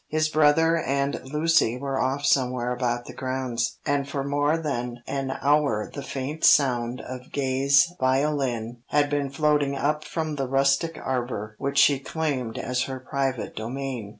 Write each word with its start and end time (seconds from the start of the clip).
His 0.07 0.29
brother 0.29 0.77
and 0.77 1.21
Lucy 1.31 1.77
were 1.77 1.99
off 1.99 2.25
somewhere 2.25 2.71
about 2.73 3.05
the 3.05 3.13
grounds, 3.13 3.77
and 3.85 4.09
for 4.09 4.23
more 4.23 4.57
than 4.57 5.03
an 5.05 5.37
hour 5.43 5.91
the 5.93 6.01
faint 6.01 6.43
sound 6.43 6.99
of 7.01 7.31
Gay's 7.31 7.93
violin 7.99 8.81
had 8.87 9.11
been 9.11 9.29
floating 9.29 9.75
up 9.75 10.03
from 10.03 10.37
the 10.37 10.47
rustic 10.47 10.97
arbour, 11.03 11.53
which 11.59 11.77
she 11.77 11.99
claimed 11.99 12.57
as 12.57 12.85
her 12.85 12.99
private 12.99 13.55
domain. 13.55 14.09